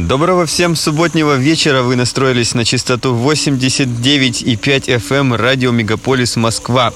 [0.00, 1.82] Доброго всем субботнего вечера.
[1.82, 6.92] Вы настроились на частоту 89,5 FM радио Мегаполис Москва.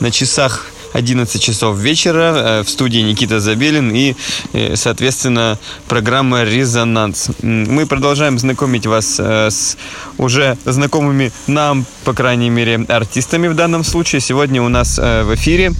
[0.00, 4.16] На часах 11 часов вечера э, в студии Никита Забелин и,
[4.52, 7.30] э, соответственно, программа «Резонанс».
[7.42, 9.76] Мы продолжаем знакомить вас э, с
[10.18, 14.20] уже знакомыми нам, по крайней мере, артистами в данном случае.
[14.20, 15.72] Сегодня у нас в эфире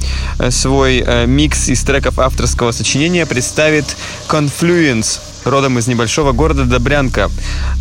[0.50, 3.96] свой микс из треков авторского сочинения представит
[4.28, 7.30] Confluence родом из небольшого города Добрянка,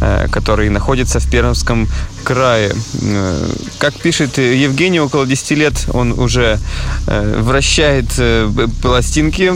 [0.02, 1.88] э, который находится в Пермском
[2.23, 2.73] крае.
[3.02, 3.48] Э,
[3.80, 6.60] Как пишет Евгений, около 10 лет он уже
[7.07, 8.07] э, вращает
[8.82, 9.51] пластинки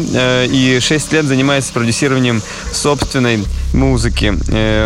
[0.47, 4.33] и 6 лет занимается продюсированием собственной музыки.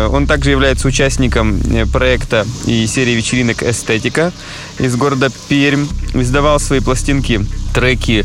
[0.08, 1.60] Он также является участником
[1.92, 4.32] проекта и серии вечеринок «Эстетика»
[4.78, 5.86] из города Пермь.
[6.14, 8.24] Издавал свои пластинки треки,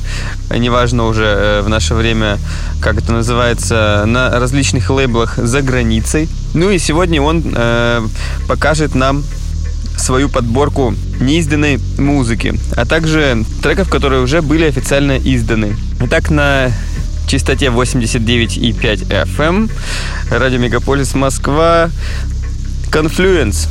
[0.49, 2.39] э, неважно уже э, в наше время,
[2.81, 6.29] как это называется, на различных лейблах за границей.
[6.53, 8.07] Ну и сегодня он э,
[8.47, 9.23] покажет нам
[9.97, 15.75] свою подборку неизданной музыки, а также треков, которые уже были официально изданы.
[16.01, 16.71] Итак, на
[17.27, 19.07] частоте 89,5
[19.37, 19.71] FM,
[20.29, 21.89] радио Мегаполис Москва.
[22.91, 23.67] Confluence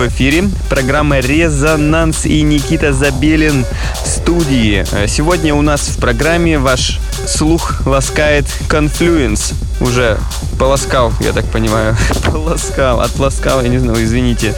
[0.00, 0.44] в эфире.
[0.70, 3.66] Программа «Резонанс» и Никита Забелин
[4.02, 4.86] в студии.
[4.92, 9.52] Э, сегодня у нас в программе ваш слух ласкает «Confluence».
[9.80, 10.18] Уже
[10.58, 11.96] полоскал, я так понимаю.
[12.24, 14.54] Полоскал, отполоскал, я не знаю, извините.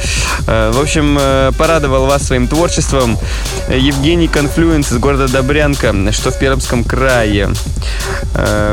[0.46, 3.18] Э, в общем, э, порадовал вас своим творчеством
[3.68, 7.50] Евгений Confluence из города Добрянка, что в Пермском крае.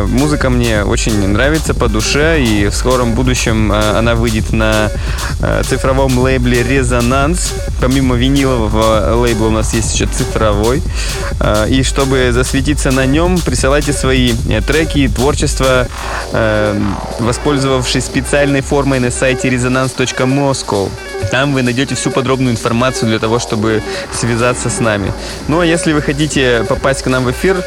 [0.07, 4.89] Музыка мне очень нравится по душе, и в скором будущем она выйдет на
[5.63, 7.53] цифровом лейбле «Резонанс».
[7.81, 10.81] Помимо винилового лейбла у нас есть еще цифровой.
[11.69, 14.33] И чтобы засветиться на нем, присылайте свои
[14.67, 15.87] треки, творчество,
[17.19, 20.89] воспользовавшись специальной формой на сайте resonance.moscow.
[21.31, 23.81] Там вы найдете всю подробную информацию для того, чтобы
[24.11, 25.13] связаться с нами.
[25.47, 27.63] Ну а если вы хотите попасть к нам в эфир,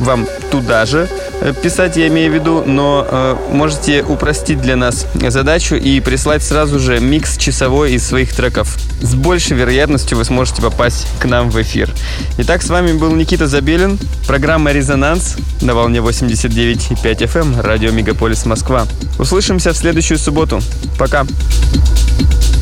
[0.00, 1.08] вам туда же
[1.40, 6.42] э, писать, я имею в виду, но э, можете упростить для нас задачу и прислать
[6.42, 8.76] сразу же микс часовой из своих треков.
[9.00, 11.90] С большей вероятностью вы сможете попасть к нам в эфир.
[12.38, 18.86] Итак, с вами был Никита Забелин, программа «Резонанс» на волне 89,5 FM, радио «Мегаполис Москва».
[19.18, 20.60] Услышимся в следующую субботу.
[20.98, 21.24] Пока!
[21.24, 22.57] Пока.